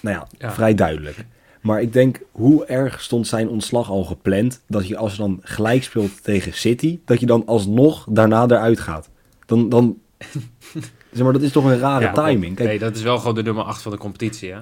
[0.00, 0.52] nou ja, Ja.
[0.52, 1.24] vrij duidelijk.
[1.60, 5.40] Maar ik denk, hoe erg stond zijn ontslag al gepland, dat je als je dan
[5.42, 9.10] gelijk speelt tegen City, dat je dan alsnog daarna eruit gaat.
[9.46, 9.98] Dan, dan
[11.14, 12.56] zeg maar, dat is toch een rare Ja, timing.
[12.56, 14.58] Kijk, nee, dat is wel gewoon de nummer 8 van de competitie, hè?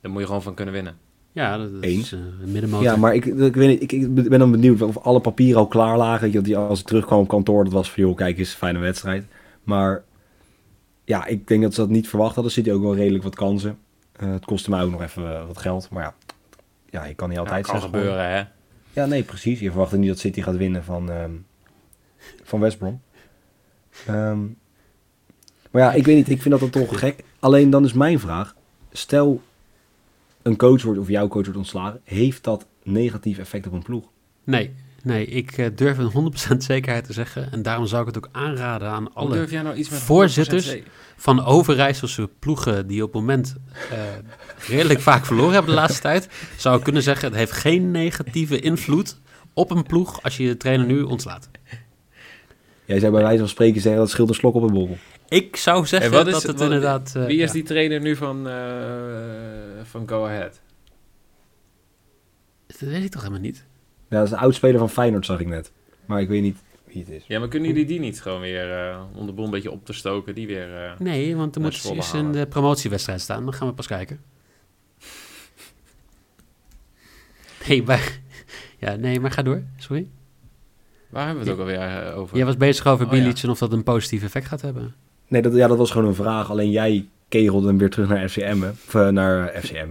[0.00, 0.96] Daar moet je gewoon van kunnen winnen.
[1.32, 2.12] ja, dat is Eens.
[2.12, 2.84] een middenmotor.
[2.86, 5.66] ja, maar ik, ik, weet niet, ik, ik ben dan benieuwd of alle papieren al
[5.66, 6.32] klaar lagen.
[6.32, 9.24] Dat die, als ik terugkwam op kantoor, dat was van, joh, kijk eens, fijne wedstrijd.
[9.62, 10.02] Maar
[11.04, 12.64] ja, ik denk dat ze dat niet verwacht hadden.
[12.64, 13.78] Hij ook wel redelijk wat kansen.
[14.12, 15.90] Eh, het kostte mij ook nog even eh, wat geld.
[15.90, 16.14] Maar ja,
[16.90, 17.98] ja je kan niet altijd Ja, kan zeggen.
[17.98, 18.42] gebeuren, hè?
[19.00, 19.60] Ja, nee, precies.
[19.60, 21.30] Je verwacht niet dat City gaat winnen van, ehm,
[22.42, 23.00] van West Brom.
[24.06, 24.38] Ehm,
[25.72, 26.28] maar ja, ik weet niet.
[26.28, 27.24] Ik vind dat dan toch gek.
[27.38, 28.54] Alleen dan is mijn vraag.
[28.92, 29.42] Stel,
[30.42, 32.00] een coach wordt, of jouw coach wordt ontslagen.
[32.04, 34.04] Heeft dat negatief effect op een ploeg?
[34.44, 37.52] Nee, nee, ik eh, durf een 100% zekerheid te zeggen.
[37.52, 40.66] En daarom zou ik het ook aanraden aan alle durf jij nou iets met voorzitters?
[40.66, 40.90] 100% zeker?
[41.16, 43.56] van Overijsselse ploegen die op het moment
[43.90, 43.98] eh,
[44.68, 48.60] redelijk vaak verloren hebben de laatste tijd, zou ik kunnen zeggen, het heeft geen negatieve
[48.60, 49.20] invloed
[49.54, 51.50] op een ploeg als je de trainer nu ontslaat.
[52.84, 54.96] Jij zou bij wijze van spreken zeggen dat scheelt een slok op een borrel.
[55.28, 57.12] Ik zou zeggen Hey, wat is- dat het wat- inderdaad...
[57.16, 57.52] eh, Wie is ja.
[57.52, 58.54] die trainer nu van, eh,
[59.82, 60.60] van Go Ahead?
[62.66, 63.64] Dat weet ik toch helemaal niet.
[64.08, 65.72] Ja, dat is een oudspeler van Feyenoord, zag ik net.
[66.06, 67.24] Maar ik weet niet wie het is.
[67.26, 69.84] Ja, maar kunnen jullie die niet gewoon weer eh, om de boel een beetje op
[69.86, 70.34] te stoken?
[70.34, 70.84] Die weer...
[70.84, 72.32] eh, Nee, want dan Naar moet in halen.
[72.32, 73.44] de promotiewedstrijd staan.
[73.44, 74.20] Dan gaan we pas kijken.
[77.68, 78.18] Nee, maar...
[78.78, 79.62] Ja, nee, maar ga door.
[79.76, 80.08] Sorry.
[81.12, 82.36] Waar hebben we het ook alweer eh, over?
[82.36, 83.42] Jij was bezig over Oh, Bilic ja.
[83.42, 84.94] en of dat een positief effect gaat hebben.
[85.28, 86.50] Nee, dat, ja, dat was gewoon een vraag.
[86.50, 88.62] Alleen jij kegelde hem weer terug naar FCM.
[88.86, 89.88] Of eh, naar eh, FCM.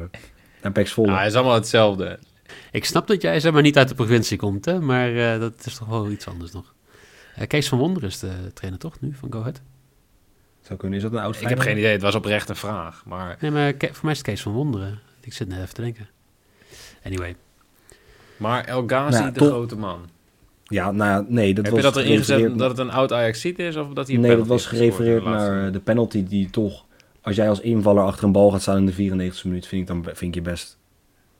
[0.62, 1.12] Naar Pax Volle.
[1.12, 2.19] Ah, het is allemaal hetzelfde.
[2.71, 4.79] Ik snap dat jij zeg maar niet uit de provincie komt, hè?
[4.79, 6.73] maar eh, dat is toch wel iets anders nog.
[7.36, 9.62] Eh, Kees van Wonder is de trainer toch nu van Go Ahead?
[10.62, 10.97] Zou kunnen.
[10.97, 13.03] Is dat een oud Ik heb geen idee, het was oprecht een vraag.
[13.05, 14.99] Maar Nee, maar Ke- voor mij is het Kees van Wonderen.
[15.21, 16.10] Ik zit net even te denken.
[17.05, 17.36] Anyway.
[18.38, 20.05] Maar El Ghazi, Nou, de grote man.
[20.71, 21.53] Ja, nou nee.
[21.53, 23.75] Dat Heb was je dat erin gezet gerefereerd- dat het een oud Ajaxiet is?
[23.75, 26.86] Of dat hij een Nee, dat was gerefereerd naar de penalty die toch...
[27.21, 28.93] Als jij als invaller achter een bal gaat staan in de
[29.31, 29.67] 94e minuut...
[29.67, 30.77] vind ik, dan, vind ik je best,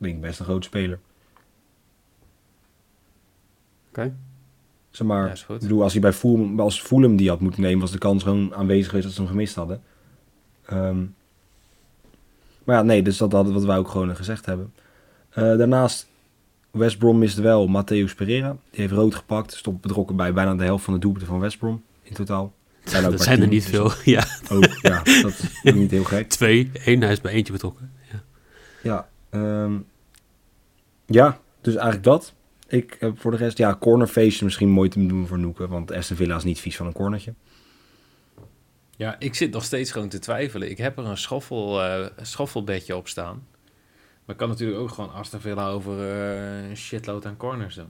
[0.02, 1.00] vind ik best een groot speler.
[3.90, 4.14] Oké.
[4.90, 5.56] Zeg maar, Ja, is goed.
[5.56, 7.80] ik bedoel, als hij bij Fulham, als Fulham die had moeten nemen...
[7.80, 9.82] was de kans gewoon aanwezig geweest dat ze hem gemist hadden.
[10.66, 11.04] Ehm,
[12.64, 14.74] maar ja, nee, dus dat hadden wat wij ook gewoon gezegd hebben.
[15.30, 16.10] Eh, daarnaast,
[16.72, 18.58] West Brom miste wel Mateus Pereira.
[18.70, 19.54] Die heeft rood gepakt.
[19.54, 22.54] Stond betrokken bij bijna de helft van de doelpunten van West Brom in totaal.
[22.86, 23.92] Zijn ook Dat zijn er niet dus veel.
[24.04, 26.30] Ja, Ook, ja, dat is niet heel gek.
[26.30, 26.72] twee.
[26.86, 27.92] Eén, hij is bij eentje betrokken.
[28.12, 28.24] Ja.
[28.84, 29.78] Ja, ehm,
[31.06, 32.34] ja, dus eigenlijk dat.
[32.68, 35.70] Ik heb voor de rest, ja, cornerfeestje misschien mooi te doen voor Noeken.
[35.70, 37.34] Want Aston Villa is niet vies van een cornertje.
[38.98, 40.70] Ja, ik zit nog steeds gewoon te twijfelen.
[40.70, 43.48] Ik heb er een schoffel, eh, schoffelbedje op staan.
[44.32, 47.88] Maar ik kan natuurlijk ook gewoon Aston Villa over eh, een shitload aan corners doen.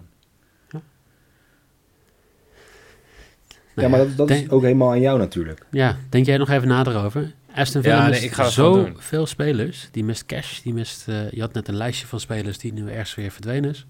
[3.76, 5.66] Nou ja, maar dat, dat is ook helemaal aan jou natuurlijk.
[5.72, 7.32] Ja, denk jij nog even nader over?
[7.56, 8.96] Aston Villa Ja, nee, ik ga zo doen.
[8.98, 9.88] veel spelers.
[9.92, 11.08] Die mist cash, die mist...
[11.08, 13.86] eh, je had net een lijstje van spelers die nu ergens weer verdwenen is.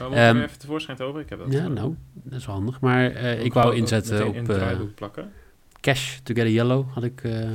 [0.00, 1.20] Oh, moet Ehm, ik er even tevoorschijn over?
[1.20, 2.80] Ik heb dat Ja, nou, dat is wel handig.
[2.80, 5.32] Maar eh, ik wou inzetten op eh, draaiboek plakken.
[5.80, 6.86] cash to get a yellow.
[6.92, 7.48] Had ik, eh,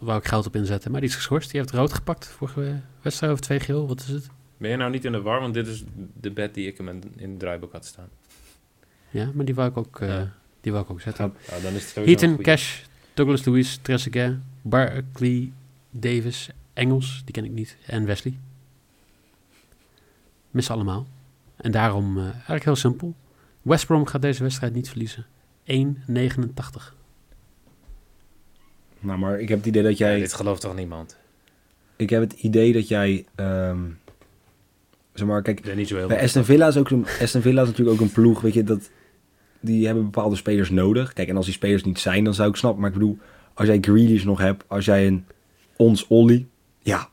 [0.00, 0.90] wou ik geld op inzetten.
[0.90, 1.50] Maar die is geschorst.
[1.50, 2.26] Die heeft rood gepakt.
[2.26, 3.86] Vorige wedstrijd over twee geel.
[3.86, 4.26] Wat is het?
[4.56, 5.40] Ben je nou niet in de war?
[5.40, 5.84] Want dit is
[6.20, 8.08] de bed die ik hem in, in het draaiboek had staan.
[9.10, 10.32] Ja, maar die wou ik ook, eh, Ja.
[10.60, 11.34] die wou ik ook zetten.
[11.50, 12.36] Nou, dan is het Heaton.
[12.36, 12.80] Cash,
[13.14, 15.52] Douglas Lewis, Trezeguet, Barkley,
[15.90, 18.38] Davis, Engels, die ken ik niet, en Wesley.
[20.50, 21.06] Missen allemaal.
[21.56, 23.14] En daarom eh, eigenlijk heel simpel.
[23.62, 25.26] West Brom gaat deze wedstrijd niet verliezen.
[25.64, 26.94] 1,89.
[29.04, 30.18] Nou, maar ik heb het idee dat Ja, jij...
[30.18, 31.16] dit gelooft toch niemand?
[31.96, 33.24] Ik heb het idee dat jij...
[33.34, 33.80] ehm,
[35.14, 37.06] zeg maar, kijk, ben niet zo heel bij Aston Villa is ook zo'n...
[37.20, 38.90] Aston Villa is natuurlijk ook een ploeg, weet je, dat...
[39.60, 41.12] Die hebben bepaalde spelers nodig.
[41.12, 42.80] Kijk, en als die spelers niet zijn, dan zou ik snappen.
[42.80, 43.18] Maar ik bedoel,
[43.54, 45.24] als jij Grealish nog hebt, als jij een
[45.76, 46.46] ons Ollie...
[46.82, 47.08] Ja,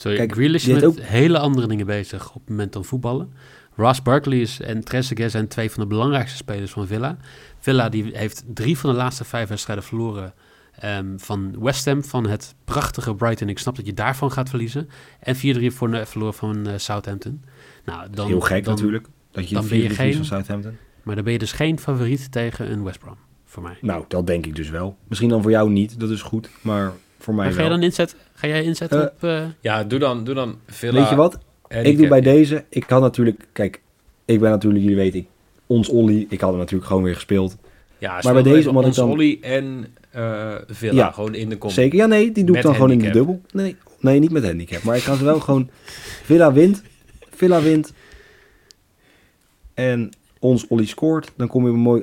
[0.00, 3.32] Sorry, Kijk, Grealish is met hele andere dingen bezig op het moment dan voetballen.
[3.76, 7.16] Ross Barkley is, en Trezeguet zijn twee van de belangrijkste spelers van Villa.
[7.58, 10.32] Villa die heeft drie van de laatste vijf wedstrijden verloren
[10.80, 13.48] ehm, van West Ham, van het prachtige Brighton.
[13.48, 14.88] Ik snap dat je daarvan gaat verliezen.
[15.20, 15.38] En 4-3
[15.72, 17.42] voor, verloren van eh, Southampton.
[17.84, 19.06] Nou, dan, heel gek dan- natuurlijk.
[19.30, 20.76] Dat je dan de ben je geen- van Southampton.
[21.02, 23.76] Maar dan ben je dus geen favoriet tegen een West Brom, voor mij.
[23.80, 24.96] Nou, dat denk ik dus wel.
[25.08, 26.50] Misschien dan voor jou niet, dat is goed.
[26.60, 27.76] Maar voor mij Maar ga, je wel.
[27.76, 29.24] dan inzetten, ga jij inzetten Eh, op...
[29.24, 31.00] eh, Ja, doe dan, doe dan Villa.
[31.00, 31.38] Weet je wat?
[31.68, 32.64] Ik doe bij deze...
[32.68, 33.46] Ik had natuurlijk...
[33.52, 33.80] Kijk,
[34.24, 35.26] ik ben natuurlijk, jullie weten, ik,
[35.66, 36.26] ons Ollie.
[36.28, 37.56] Ik had hem natuurlijk gewoon weer gespeeld.
[37.98, 41.48] Ja, Maar bij deze, omdat ik ons dan- Ollie en eh, Villa Ja, gewoon in
[41.48, 41.70] de kom.
[41.70, 43.40] Zeker, ja nee, die doe ik dan gewoon in de dubbel.
[43.52, 44.82] Nee, nee, niet met handicap.
[44.82, 45.70] Maar ik kan ze wel gewoon...
[46.28, 46.82] Villa wint.
[47.30, 47.92] Villa wint.
[49.74, 51.32] En ons Ollie scoort.
[51.36, 52.02] Dan kom je mooi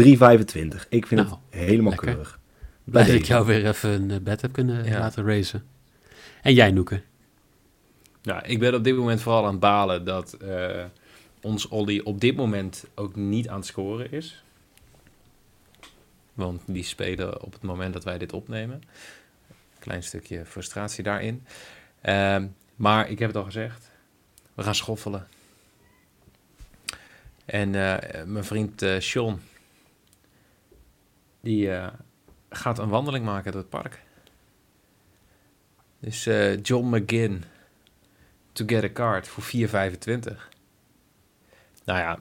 [0.00, 0.88] 3,25.
[0.88, 2.08] Ik vind Nou, het helemaal lekker.
[2.08, 2.38] keurig.
[2.84, 4.98] blij dat ik jou weer even een bed heb kunnen Ja.
[4.98, 5.64] laten racen.
[6.42, 7.00] En jij, Noeke?
[8.22, 10.84] Ja, ik ben op dit moment vooral aan het balen dat eh,
[11.40, 14.44] ons Ollie op dit moment ook niet aan het scoren is.
[16.34, 18.82] Want die spelen op het moment dat wij dit opnemen.
[19.78, 21.46] Klein stukje frustratie daarin.
[22.00, 23.90] Ehm, maar ik heb het al gezegd.
[24.54, 25.26] We gaan schoffelen.
[27.44, 29.40] En eh, mijn vriend eh Sean.
[31.40, 31.92] die eh,
[32.48, 34.02] gaat een wandeling maken door het park.
[35.98, 36.24] Dus
[36.62, 37.44] John McGinn,
[38.52, 40.48] to get a card voor 4,25.
[41.84, 42.18] Nou ja,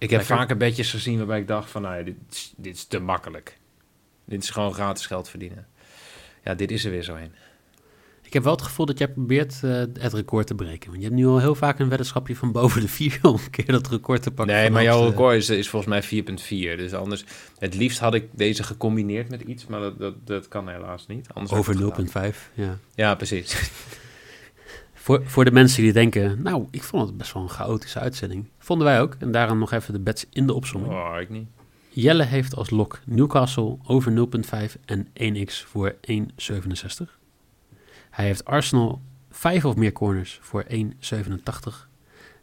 [0.00, 2.84] ik heb vaker bedjes gezien waarbij ik dacht van, nou ja, dit, is- dit is
[2.84, 3.58] te makkelijk.
[4.24, 5.66] Dit is gewoon gratis geld verdienen.
[6.44, 7.32] Ja, dit is er weer zo een.
[8.22, 10.88] Ik heb wel het gevoel dat jij probeert eh, het record te breken.
[10.90, 13.50] Want je hebt nu al heel vaak een weddenschapje van boven de vier om een
[13.50, 14.54] keer dat record te pakken.
[14.54, 16.76] Nee, maar jouw record is, is volgens mij 4,4.
[16.76, 17.24] Dus anders,
[17.58, 21.26] het liefst had ik deze gecombineerd met iets, maar dat, dat, dat kan helaas niet.
[21.32, 22.32] Anders Over het gedaan.
[22.32, 22.78] 0,5, ja.
[22.94, 23.52] Ja, precies.
[25.00, 28.48] Voor, voor de mensen die denken, nou, ik vond het best wel een chaotische uitzending.
[28.58, 29.16] Vonden wij ook.
[29.18, 30.92] En daarom nog even de bets in de opzomming.
[30.92, 31.48] Oh, ik niet.
[31.88, 36.18] Jelle heeft als lok Newcastle over 0,5 en 1x voor 1,67.
[38.10, 40.74] Hij heeft Arsenal 5 of meer corners voor 1,87.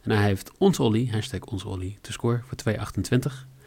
[0.02, 2.76] En hij heeft ons Ollie, hashtag ons Ollie, te score voor 2,28.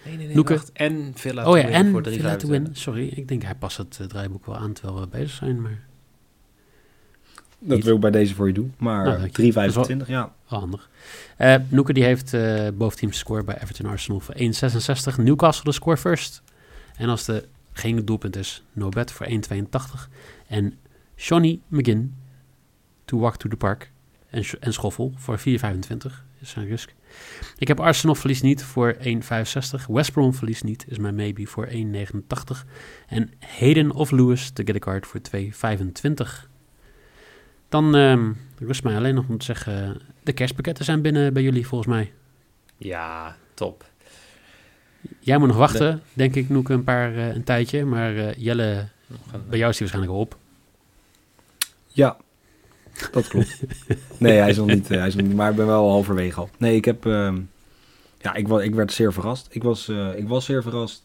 [0.06, 0.54] Nee, nee, nee, Noeke.
[0.54, 0.71] wacht.
[0.71, 2.49] En Villa Oh to ja, win en voor Villa to 3,25.
[2.51, 2.69] win.
[2.71, 5.89] Sorry, ik denk hij past het eh, draaiboek wel aan terwijl we bezig zijn, maar
[7.63, 7.86] Dat Niet.
[7.86, 8.74] wil ik bij deze voor je doen.
[8.78, 10.04] Nou, Maar dank je.
[10.04, 10.34] 3,25, ja.
[10.50, 10.89] wel handig.
[11.38, 15.15] Eh Noeke die heeft eh boventeams score bij Everton Arsenal voor 1,66.
[15.15, 16.41] Newcastle de score first.
[16.95, 20.10] En als er geen doelpunt is, no bet voor 1,82.
[20.47, 20.74] En
[21.15, 22.15] Johnny McGinn,
[23.06, 23.91] to walk to the park.
[24.30, 25.43] En, en Schoffel voor 4,25
[26.39, 26.93] is zijn risk.
[27.58, 29.02] Ik heb Arsenal verlies niet voor 1,65.
[29.88, 31.74] West Brom verlies niet is mijn maybe voor 1,89.
[33.08, 36.50] En Hayden of Lewis te get a card voor 2,25.
[37.71, 40.01] Dan ehm rust mij alleen nog om te zeggen...
[40.23, 42.12] de kerstpakketten zijn binnen bij jullie volgens mij.
[42.77, 43.86] Ja, top.
[45.19, 47.86] Jij moet nog wachten, denk ik, Noeke, een paar eh, een tijdje.
[47.86, 50.38] Maar eh, Jelle, Nog een- bij jou is die waarschijnlijk al op.
[51.88, 52.17] Ja,
[53.12, 53.62] dat klopt.
[54.17, 56.39] Nee, hij is nog niet, eh, hij is nog niet maar ik ben wel halverwege
[56.39, 56.49] al.
[56.57, 57.39] Nee, ik heb, ehm,
[58.17, 59.47] ja, ik, ik werd zeer verrast.
[59.51, 61.01] Ik was, eh, ik was zeer verrast.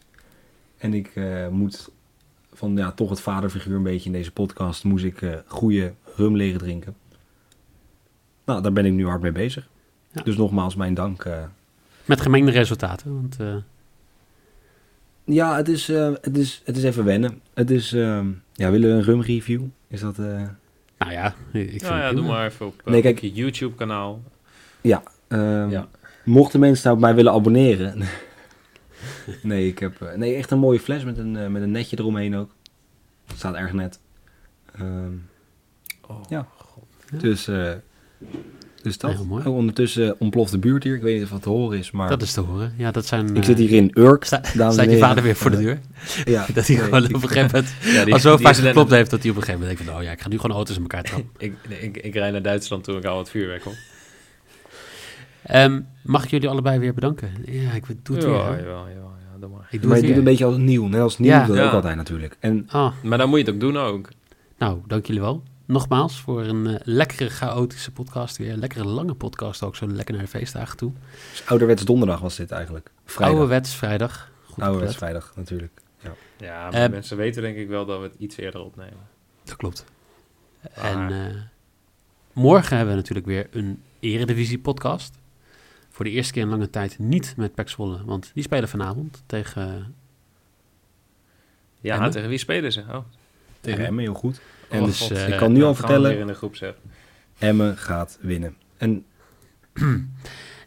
[0.77, 1.89] En ik eh, moet
[2.53, 6.35] van, ja, toch het vaderfiguur een beetje in deze podcast, moest ik eh goede rum
[6.35, 6.95] leren drinken.
[8.45, 9.67] Nou, daar ben ik nu hard mee bezig.
[10.11, 10.21] Ja.
[10.23, 11.23] Dus nogmaals mijn dank.
[11.25, 11.43] eh.
[12.05, 13.13] Met gemengde resultaten.
[13.13, 13.55] Want eh,
[15.23, 17.41] Ja, het is, eh, het, is, het is even wennen.
[17.53, 19.61] Het is, ehm, ja, willen we een rum review?
[19.87, 20.19] Is dat...
[20.19, 20.41] eh,
[20.97, 22.11] nou ja, ik vind Nou het ja, prima.
[22.11, 24.21] doe maar even op, Nee, kijk- op je YouTube-kanaal.
[25.27, 25.87] Ehm, Ja.
[26.25, 28.03] Mochten mensen nou op mij willen abonneren.
[29.43, 32.51] nee, ik heb nee, echt een mooie fles met een, met een netje eromheen ook.
[33.35, 33.99] Staat erg net.
[34.75, 35.11] Ehm,
[36.07, 36.47] Oh, Ja.
[36.57, 36.83] God.
[37.11, 37.17] Ja.
[37.17, 37.71] dus, eh,
[38.81, 39.11] dus dat.
[39.11, 39.45] Heel mooi.
[39.45, 40.95] Oh, ondertussen ontploft de buurt hier.
[40.95, 42.73] Ik weet niet of het te horen is, maar Dat is te horen.
[42.77, 43.35] Ja, dat zijn...
[43.35, 44.23] ik zit hier in Urk.
[44.23, 45.79] Sta, staat je vader weer voor de deur?
[46.25, 47.73] Ja, dat hij nee, gewoon ik- op een gegeven moment...
[47.97, 50.01] Ja, die- al zo vaak geklopt heeft dat hij op een gegeven moment denkt van...
[50.01, 51.29] Oh ja, ik ga nu gewoon auto's in elkaar trappen.
[51.37, 53.73] Ik, nee, ik, ik rijd naar Duitsland toe en ik hou wat vuurwerk op.
[55.43, 57.29] Ehm, mag ik jullie allebei weer bedanken?
[57.45, 58.33] Ja, ik doe het weer.
[58.33, 58.57] Ja, hè.
[58.57, 59.67] jawel, ja, doe maar.
[59.71, 60.17] Ik doe Maar het je doet weer.
[60.17, 60.87] een beetje als nieuw.
[60.87, 61.45] Net als nieuw Ja.
[61.45, 61.67] doe ik Ja.
[61.67, 62.37] ook altijd natuurlijk.
[62.39, 64.09] En Ah, Maar dan moet je het ook doen ook.
[64.57, 65.43] nou, dank jullie wel.
[65.67, 68.51] Nogmaals voor een eh, lekkere, chaotische podcast weer.
[68.51, 70.91] Een lekkere, lange podcast ook, zo lekker naar de feestdagen toe.
[71.31, 72.91] dus ouderwets donderdag was dit eigenlijk.
[73.05, 73.37] Vrijdag.
[73.37, 74.31] Ouderwets vrijdag.
[74.45, 74.95] Goed Ouderwets opgelet.
[75.13, 75.71] vrijdag natuurlijk.
[76.37, 79.07] Ja, maar Eh, mensen weten denk ik wel dat we het iets eerder opnemen.
[79.43, 79.85] Dat klopt.
[80.73, 81.35] En eh,
[82.33, 85.15] morgen hebben we natuurlijk weer een Eredivisie podcast.
[85.89, 89.23] Voor de eerste keer in lange tijd niet met Pek Zwolle, want die spelen vanavond
[89.25, 89.95] tegen...
[91.81, 92.11] Ja, Emmen?
[92.11, 92.83] tegen wie spelen ze?
[92.91, 92.97] Oh,
[93.61, 93.85] Tegen.
[93.85, 94.41] Emmen, heel goed.
[94.69, 95.11] En Oh, dus God.
[95.11, 96.73] eh, ik kan nu al vertellen, in de groep zeg.
[97.39, 98.55] Emmen gaat winnen.
[98.77, 99.05] En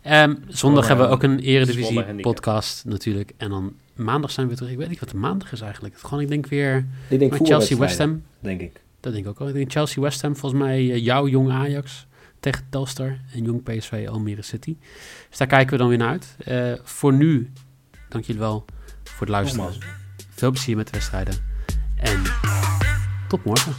[0.03, 2.23] Ehm, zondag Oh, hebben we ook een Zwolle Eredivisie handicap.
[2.33, 3.33] podcast natuurlijk.
[3.37, 4.71] En dan maandag zijn we terug.
[4.71, 5.99] Ik weet niet wat de maandag is eigenlijk.
[5.99, 8.23] Gewoon, ik denk weer ik denk Chelsea West Ham.
[8.39, 8.81] denk ik.
[9.01, 9.49] Dat denk ik ook wel.
[9.49, 12.07] Ik denk Chelsea West Ham, volgens mij eh, jouw jong Ajax
[12.41, 14.77] tegen Telstar en jong PSV Almere City.
[15.29, 16.37] Dus daar kijken we dan weer naar uit.
[16.39, 17.51] Eh, voor nu,
[18.09, 18.65] dank jullie wel
[19.05, 19.73] voor het luisteren.
[20.31, 21.35] Veel plezier met de wedstrijden.
[21.97, 22.23] En
[23.31, 23.75] tot morgen.